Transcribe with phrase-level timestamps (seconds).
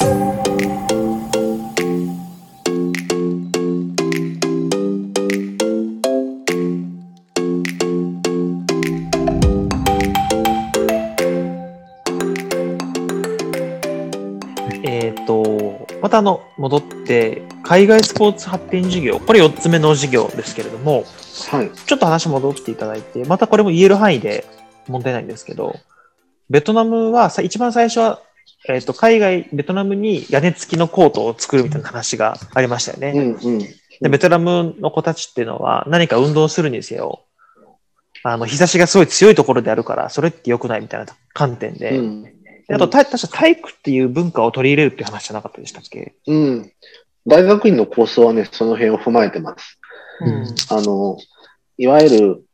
[0.00, 0.06] え
[15.10, 21.04] っ、と、またあの、戻って、海外スポーツ発展事業、これ4つ目の事業ですけれども、
[21.50, 21.70] はい。
[21.70, 24.44] ちょっと話戻っていただいて、またこれも言える範囲で
[24.88, 25.76] 問題ないんですけど、
[26.50, 28.20] ベトナムはさ一番最初は、
[28.68, 33.12] えっ、と、海外、ベトナムに屋根付きのコートを作るみたいな話がありましたよね。
[33.42, 33.58] うんうん。
[33.58, 37.24] で、ベトナムの子たちっていうのは何か運動するにせよ、
[38.22, 42.22] あの、日差しがすごい強いところであるから、それって良くないみたいな観点で、うん。
[42.22, 42.30] で
[42.74, 46.72] あと、た確か体育っていう文化を取り入れるっていう話じゃなかったでしたっけうん。
[47.26, 49.78] 大学院の構想はね、その辺を踏まえてます。
[50.20, 50.54] うん。
[50.70, 51.18] あの、
[51.76, 52.44] いわゆる、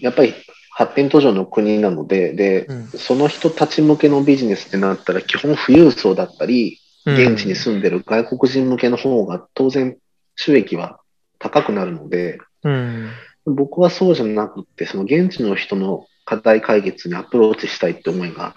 [0.00, 0.34] やっぱり
[0.80, 9.98] 発展途上の国なので、で、うんその人たち向けのビジネスってなったら、基本富裕層だったり、現地に住んでる外国人向けの方が当然
[10.36, 11.00] 収益は
[11.38, 13.10] 高くなるので、うん。
[13.44, 18.52] 僕はそうじゃなくって、その現地の人の課題解決にアプローチしたいって思いがあっ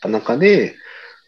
[0.00, 0.76] た中で、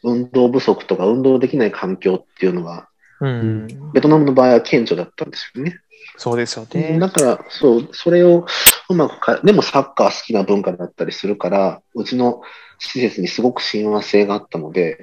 [0.05, 2.89] 運動不足とか運動できない環境っていうのが、
[3.21, 3.67] うん。
[3.93, 5.81] ベトナムの場合は顕著だったんですよね。
[6.19, 6.99] そうですよね。
[7.01, 8.47] だから、そう、それを
[8.89, 12.43] うまくか、でもサッカー好きな文化だったりするから、うちの
[12.79, 14.99] 施設にすごく親和性があったので、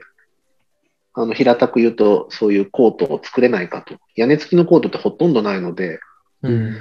[1.13, 3.95] あの、平たく言うと、そういうコートを作れないかと。
[4.15, 5.99] 屋根付きのコートってほとんどないので、
[6.41, 6.75] うん。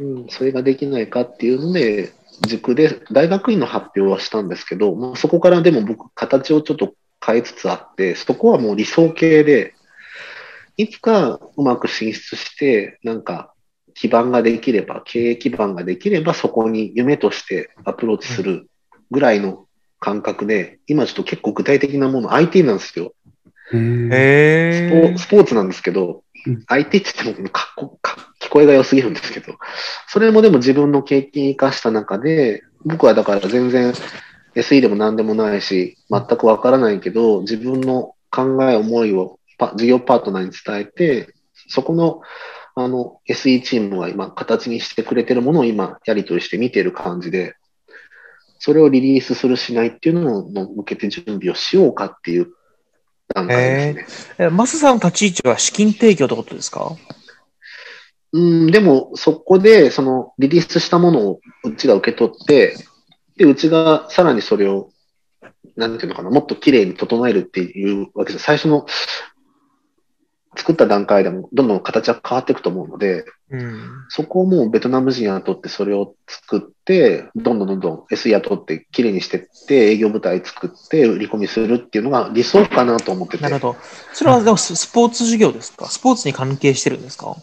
[0.00, 2.12] うん、それができないかっていうので、
[2.46, 9.74] 塾で大学院の発表はしたんですけど、まあ、そこからでも僕、形をちょっと変えつつあって、そこはもう理想形で、
[10.76, 13.49] いつかうまく進出して、なんか
[14.00, 18.70] 基盤ができれば、経営基盤ができれば、そこに夢としてアプローチする
[19.10, 19.66] ぐらいの
[19.98, 23.12] 感覚で、今ちょっと結構具体的なもの、IT なんですよ。
[23.74, 29.58] へスポーツなんですけどうん、IT って言ってもかっこか聞こえが良すぎるんですけど、
[30.08, 33.92] それもでも自分の経験生かした中で、僕はだから全然
[34.54, 41.34] SE でも何でもないし、全くわからないけど、自分の考え、思いをパ事業パートナーに伝えて、
[41.68, 42.22] そこの
[42.84, 47.54] あの SE チームが今形にしてくれてるものを今やり取りして見てる感じで、
[48.58, 52.48] それをリリースするしないっていうのを向けて準備をしようかっていう
[53.34, 54.34] 段階ですね。
[54.38, 56.96] え、マスさんの立ち位置は資金提供ってことですか？
[58.32, 62.76] うん、でも、そこで、その、リリースしたものをうちが受け取って、
[63.36, 64.90] で、うちがさらにそれを、
[65.76, 68.44] なんていうのかな、もっと綺麗に整えるっていうわけです。
[68.44, 68.86] 最初の、
[70.56, 74.06] 作った段階でも、どんどん形は変わっていくと思うので、うん。
[74.08, 83.76] そこをもうベトナム人雇ってそれを作って、どんどんどんどん S 雇って綺麗にしてって、営業部隊作って売り込みするっていうのが理想かなと思っててな、るほど。
[84.12, 85.86] それはでもススポーツ事業ですか？
[85.86, 87.36] スポーツに関係してるんですか？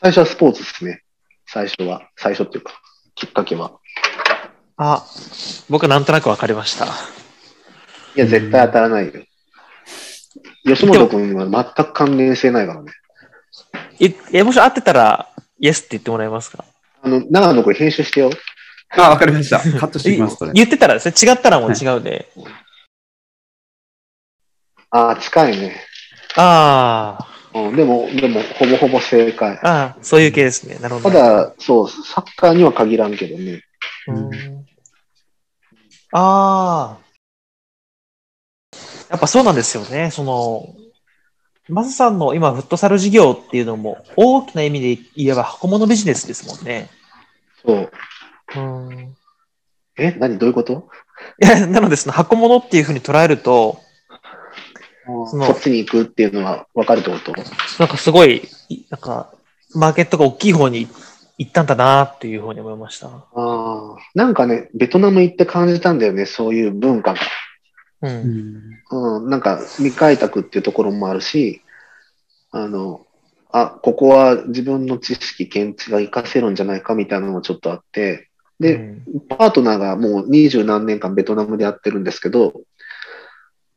[0.00, 1.02] 最初はスポーツですね。
[1.46, 2.08] 最初は。
[2.16, 2.72] 最初っていうか、
[3.14, 3.72] きっかけは。
[4.78, 5.04] あ、
[5.68, 6.86] 僕なんとなくわかりました。
[6.86, 6.88] い
[8.16, 9.12] や、絶対当たらないよ。
[10.64, 12.92] 吉本君は全く関連性ないからね。
[13.98, 15.28] いえ、もし合ってたら、
[15.58, 16.64] イエスって言ってもらえますか？
[17.02, 18.30] あの、長野君編集してよ。
[18.96, 19.58] あ、わかりました。
[19.58, 20.52] カットしていきます、それ。
[20.52, 22.28] 言ってたらですね、違ったらもう違うんで。
[24.90, 25.76] ああ、近いね。
[26.36, 27.18] あ
[27.54, 29.68] うん、でも、でも、ほぼほぼ正解あ、。
[29.68, 30.78] ああ、そういう系ですね。
[30.80, 31.10] なるほど。
[31.10, 33.62] ただ、そう、サッカーには限らんけどね。
[34.08, 34.30] うん
[36.16, 37.03] ああ。
[39.10, 40.10] やっぱそうなんですよね。
[40.10, 40.74] その、
[41.68, 46.90] マスさんの今、フットサル事業っていうのも、大きな意味で言えば箱物ビジネスですもんね。
[47.64, 47.90] そう。
[48.56, 49.16] うん。
[49.96, 50.12] え？
[50.18, 50.38] 何？
[50.38, 50.88] どういうこと？
[51.42, 53.80] いや、なので、その箱物っていうふうに捉えると、
[55.30, 57.32] そのそっちに行くっていうのは分かるってこと？
[57.78, 59.32] なんかすごい、いなんか、
[59.74, 60.86] マーケットが大きい方に
[61.38, 63.08] 行ったんだなっていうふうに思いました。
[63.08, 63.96] ああ。
[64.14, 67.20] なんかね、ベトナム行って感じたんだよね、そういう文化が。
[68.06, 68.10] う。
[68.10, 71.62] うんんうん、なんか未開拓っていうところもあるし、
[72.50, 73.06] あの、
[73.50, 78.28] あ、ここは自分の知識、見地が活かせるんじゃないかみたいなのもちょっとあって、
[78.60, 82.62] で、うんパートナーがもう二十何年間ベトナムでやってるんですけど、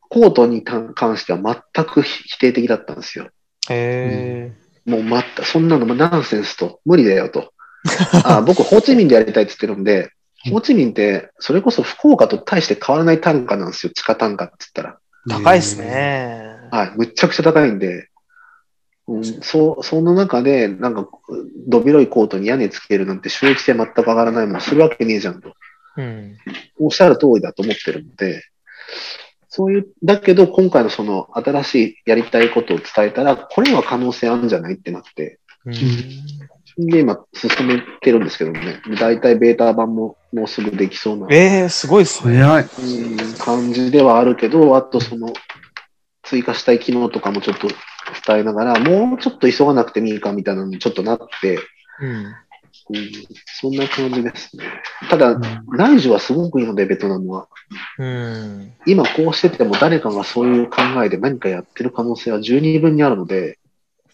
[0.08, 3.28] コートに関しては全く否定的だったんですよ。
[3.70, 4.52] へ
[4.86, 7.52] もう全く、そんなのもナンセンスと、無理だよと。
[8.24, 10.12] あ僕、ホーチミンでやりたいって言ってるんで、
[10.44, 14.98] ホーチミンって、それこそ福岡と大して変わらない単価なんですよ、地下単価って言ったら。
[15.28, 15.80] ー高いです。
[15.80, 16.56] ね。
[16.70, 18.08] はい、むっちゃくちゃ高いんで、
[19.08, 21.08] うん、そう、その中で、なんか、
[21.66, 25.54] ど広いコートに屋根つけるなんて収益性全く上がらないもん、するわけねえじゃんと。
[25.96, 26.36] うん。
[26.78, 28.44] おっしゃる通りだと思ってるので、
[29.48, 35.74] そういう、だけど今回のその新しいやりたいことを伝えたら、これは可能性あるんじゃないってなって、うん
[36.78, 42.38] で、今進めてるんですけどね、だいたいベータ版ももうすぐできそうなえー、すごいっすね。
[42.40, 42.62] 早い。
[42.62, 45.32] うん感じではあるけど、あとその
[46.22, 47.68] 追加したい機能とかもちょっと
[48.26, 51.58] 伝えながら、もうちょっと急がなくてもいいかみたいなのにちょっとなって、
[52.00, 52.34] うん。
[52.90, 53.12] うん、
[53.60, 54.64] そんな感じですね。
[55.10, 57.48] ただ、内需はすごくいいので、ベトナムは。
[57.98, 58.72] うん。
[58.86, 63.58] 今こうしてても誰かがそういう考えで何かやってる可能性は十二分にあるので、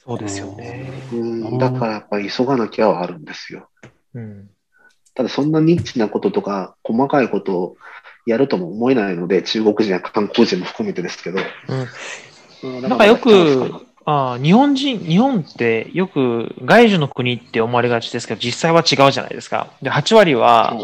[0.06, 0.90] そうですよね。
[1.12, 3.68] うん、だからやっぱり急がなきゃはあるんですよ。
[4.14, 4.50] うん。
[5.14, 7.76] ただそんなニッチなこととか細かいことを
[8.26, 11.40] やるとも思えないので、中国人や韓国人も含めてですけど。
[12.62, 19.72] うん、うなんかよく、あー日本人、日本ってよく外需の国って思われがちですけど、実際は違うじゃないですか。
[19.80, 20.76] で、8割は、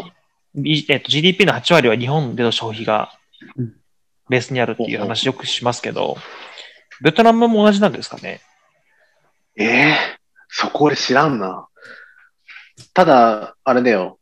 [0.55, 3.11] いえっと、GDP の8割は日本での消費が
[3.55, 3.73] うん
[4.31, 6.15] ベースにあるっていう話よくしますけど、
[7.01, 8.39] ベトナムも同じなんですかね？
[9.57, 9.95] ええ
[10.49, 11.67] そこ俺知らんな。
[12.93, 14.19] ただ、あれだよ。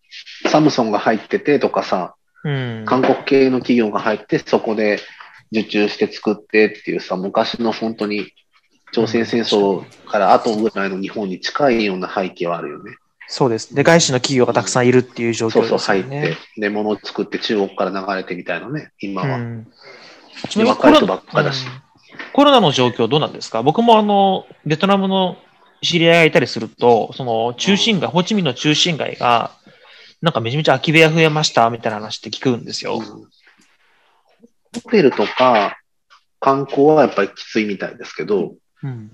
[0.47, 2.83] サムソンが入っててとかさ、うん。
[2.85, 4.99] 韓国系の企業が入って、そこで
[5.51, 8.31] 受注して作ってっていうさ、昔の本当に
[8.91, 12.95] 朝鮮戦争から後ぐらいの日本に近いような背景はあるよね。
[13.27, 13.73] そうです。
[13.73, 16.19] で、外資の企業がたくさんいるっていう状況そうそう、ですよね。
[16.21, 19.37] 入って、で、物を作って中国から流れてみたいなね、今は。
[19.37, 19.67] うん
[20.47, 21.88] ちなみにコロばっかだしうん
[22.33, 23.63] コロナの状況どうなんですか？
[23.63, 25.37] 僕もあの、ベトナムの
[25.81, 29.51] 知り合いがいたりすると、その中心街、ホーチミンの中心街が、
[30.21, 32.99] なんかめちゃめちゃ空き部屋増えましたみたいな話って聞くんですよ。
[32.99, 33.29] うん
[34.83, 35.79] ホテルとか
[36.39, 38.53] 観光はやっぱりきついみたいですけど、
[38.83, 39.11] うん。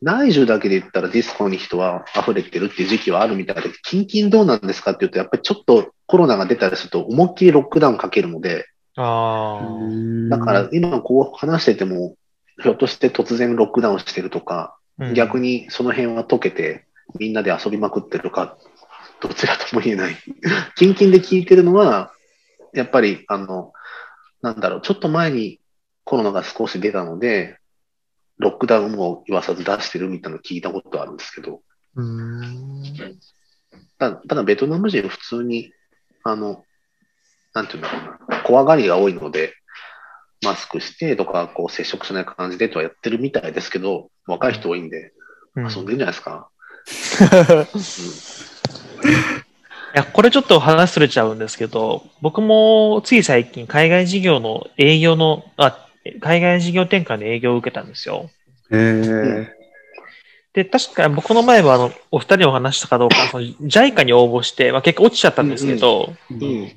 [0.00, 10.28] 内需だけで言ったらディスコに人は溢れてるっていう時期はあるみたいで、近々どうなんですかって言うと、やっぱりちょっとコロナが出たりすると思いっきりロックダウンかけるので、ああ。
[10.30, 12.14] だから今こう話してても、
[12.60, 16.84] ひょっとして突然ロックダウンしてるとか、うん逆にその辺は解けて
[17.18, 18.56] みんなで遊びまくってるか、
[19.20, 20.16] どちらとも言えない。
[20.76, 22.12] 近々で聞いてるのは、
[22.72, 23.72] やっぱりあの、
[24.42, 25.60] なんだろう、ちょっと前に
[26.04, 27.58] コロナが少し出たので、
[28.38, 31.62] ロックダウンも言わさず出してるみたいなの聞いたことあるんですけど、
[31.94, 32.82] うん。
[33.98, 35.72] ただ、ただベトナム人普通に、
[36.24, 36.64] あの、
[37.54, 39.54] なんていうんだろうな、怖がりが多いので、
[40.42, 45.12] マスクしてとか、こう接触しない感じでとはやってるみたいですけど、若い人多いんで、
[45.54, 46.48] うん遊んでるんじゃないですか？
[49.94, 55.78] いや、これちょっと話すれちゃうんですけど、僕もつい最近海外事業の営業の、あ、
[56.20, 58.30] 海外事業展開の営業を受けたんですよ。
[58.70, 59.52] へえ。
[60.54, 66.72] で、確か僕の前はあの、お二人にお話したかどうか、その JICA に応募して、まあ、結果落ちちゃったんですけど、うん。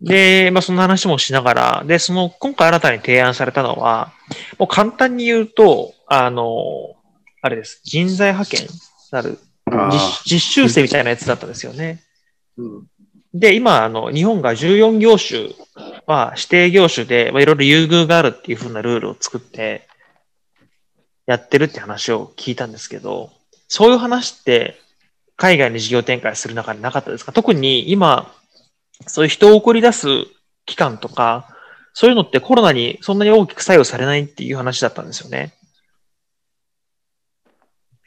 [0.00, 4.12] で、まあ、その話もしながら、で、その、今回新たに提案されたのは、
[4.58, 6.94] もう簡単に言うと、あの、
[7.42, 7.80] あれです。
[7.84, 8.66] 人材派遣
[9.10, 9.38] なる
[9.70, 9.90] あ
[10.24, 12.02] 実実習生みたいなやつだったんですよね。
[12.56, 12.86] うん。
[13.34, 15.50] で、今、あの、日本が14業種
[16.06, 19.86] は指定業種で、まあ、いろいろ優遇があるっていう風なルールを作って、
[21.26, 23.30] やってるって話を聞いたんですけど、
[23.68, 24.80] そういう話って、
[25.36, 27.32] 海外に事業展開する中でなかったですか？
[27.32, 28.32] 特に今、
[29.08, 30.08] そういう人を送り出す
[30.66, 31.48] 期間とか、
[31.92, 35.54] そういうのってコロナにそんなに大きく作用されないっていう話だったんですよね。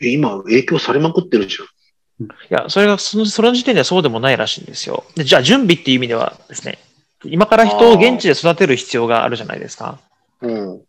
[0.01, 2.25] え、今、影響されまくってるじゃん。
[2.25, 5.03] いや、それが、その、それの時点ではそうでもないらしいんですよ。
[5.15, 6.79] でじゃあ、準備っていう意味ではですね、
[7.23, 9.99] 今から人を現地で育てる必要があるじゃないですか。
[10.41, 10.81] うん。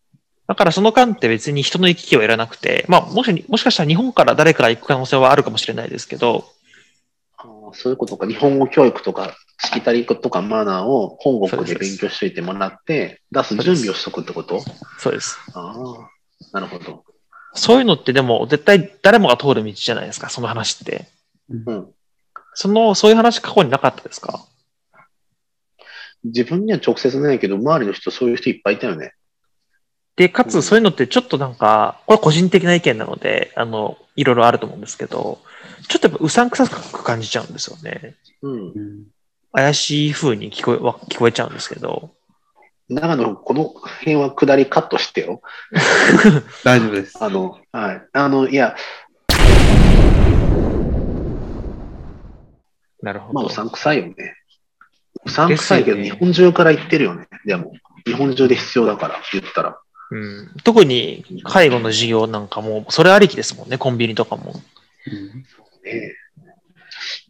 [0.47, 6.45] だからその間って別に人の行き来はいらなくて、まあ、もし、もしかしたら日本から誰かが行く可能性はあるかもしれないですけど、
[7.75, 8.27] そういうことか。
[8.27, 14.61] 日本語教育とか、しきたりとかマナーを本国で勉強しといてもらって、出す準備をしとくってこと？
[14.99, 15.39] そうです。
[15.55, 16.11] ああ、
[16.53, 17.05] なるほど。
[17.55, 21.07] そういうのってでも絶対誰もが通る道じゃないですか、その話って。
[21.49, 21.89] うん。
[22.55, 24.45] その、そういう話過去になかったですか？
[26.25, 29.15] 自分には直接ないけど、周りの人、そういう人いっぱいいたよね。
[30.17, 35.41] で、かうんつそういうのってちょっとなんか、これは個人的な意見なので、あの、いろいろあると思うんですけど、
[35.89, 38.17] ちょっとやっぱうさんくさく感じちゃうんですよね。
[38.43, 38.53] うん。
[38.53, 39.05] うん
[39.55, 42.11] 怪しい風に聞こえ、わ聞こえちゃうんですけど。
[42.89, 45.43] 長野、この辺は下りカットしてよ。
[46.65, 47.23] 大丈夫です。
[47.23, 48.03] あの、はい。
[48.15, 48.75] あの、いや、
[53.03, 53.51] なるほどまあ、う。
[53.51, 54.15] さんくさいよね。
[55.25, 57.29] うさんくさいけど、日本中から言ってるよね。
[57.45, 57.73] でも、
[58.07, 59.79] 日本中で必要だから、言ったら。
[60.13, 64.53] うん、特に介護の事業なんかも、それありきですもんね、コンビニとかも。
[65.07, 65.45] うん
[65.85, 66.23] ねえ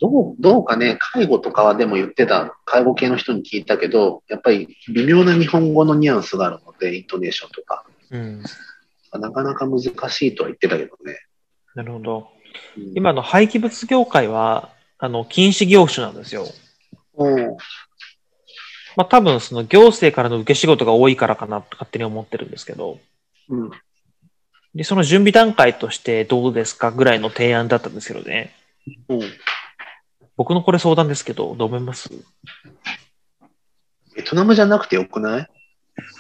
[0.00, 8.42] どう、どうかね、介護とかはでも言ってた、介護系の人に聞いたけど、やっぱり微妙な日本語のニュアンスがあるので、イントネーションとか、うん。
[9.12, 11.18] なかなか難しいとは言ってたけどね。
[11.74, 12.28] なるほど。
[12.76, 16.46] うん、今の廃棄物業界は、あの、禁止業種なんですよ。
[17.16, 17.56] うん
[18.96, 22.98] まあ多分その行政からの受け仕事が多いからかなと勝手に思ってるんですけど、
[23.48, 23.70] うん。
[24.74, 28.54] で、その準備段階としてどうですかぐらいの提案だったんですけどね。
[29.08, 29.20] うん。
[30.36, 32.10] 僕のこれ相談ですけど、どう思います？
[34.16, 35.48] ベトナムじゃなくてよくない？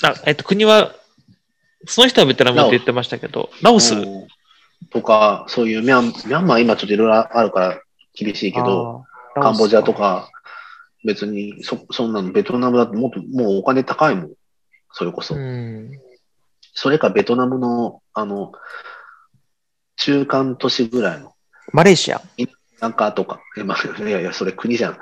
[0.02, 0.94] あ、えっと、国は、
[1.86, 3.94] その人はベトナムって言ってましたけど、ラオス？
[3.94, 4.26] うん
[4.90, 7.80] とか、そういうミャン、ミャンマー今ちょっといろいろあるから
[8.14, 9.94] 厳しいけど、、カンボジアと。
[9.94, 10.28] か、
[11.04, 14.30] 別に、そ、そんなのベトナムだともっと、もうお金高いもん。
[14.92, 15.34] それこそ。
[15.34, 15.90] うん。
[16.74, 18.52] それかベトナムの、あの、
[19.96, 21.34] 中間都市ぐらいの、
[21.72, 22.20] マレーシア？
[22.80, 23.60] なんかとか、い
[24.10, 24.98] やいや、それ国じゃん。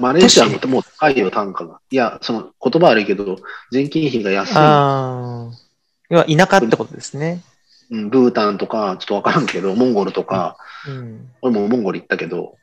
[0.00, 1.80] マレーシアももう高いよ、単価が。
[1.90, 3.38] いや、その言葉悪いけど、
[3.70, 4.54] 人件費が安い。
[4.56, 5.50] ああ。
[6.10, 7.42] 要は田舎ってことですね。
[7.90, 11.30] うん、ブータンとか、ちょっとわからんけど、モンゴルとか、うん。
[11.40, 12.56] 俺もモンゴル行ったけど、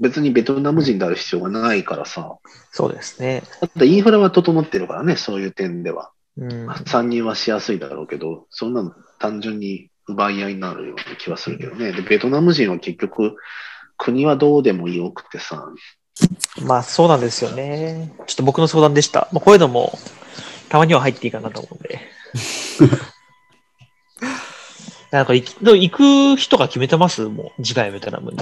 [0.00, 2.36] 別にベトナム人である必要がないからさ。
[2.72, 3.42] そうですね。
[3.60, 6.10] だってインフラは整ってるからね、そういう点では。
[6.36, 6.68] うん。
[6.86, 11.92] 参入はしやすいだろうけど、そんなの単純に奪い合いになるような気はするけどね。
[11.92, 13.36] で、ベトナム人は結局、
[13.96, 15.68] 国はどうでもよくてさ、
[16.62, 18.12] まあそうなんですよね。
[18.26, 19.28] ちょっと僕の相談でした。
[19.32, 19.98] まあこういうのも、
[20.68, 22.00] たまには入っていいかなと思うんで。
[25.10, 27.22] なんか行く人が決めてます？
[27.22, 28.38] もう、次回ベトナムに。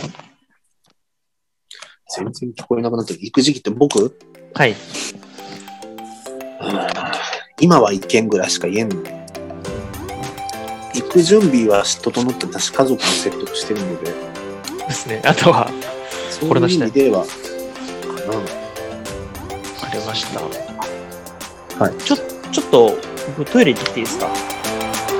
[2.16, 3.20] 全然聞こえなくなってる。
[3.22, 4.18] 行く時期って僕？
[4.54, 4.76] はい。
[7.60, 8.96] 今は行けんぐらいしか言えんの。
[10.94, 14.10] 行く準備は整って私家族も説得してるので、
[14.86, 15.22] ですね。
[15.24, 15.70] あとは、
[16.30, 17.28] そういうこれの下意味では、か
[18.30, 18.36] な。
[18.36, 18.42] わ
[19.80, 20.40] かりました。
[21.82, 22.98] はいちょ、ちょっと、
[23.38, 24.28] 僕トイレ行ってきていいですか？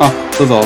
[0.00, 0.60] あ、どうぞ。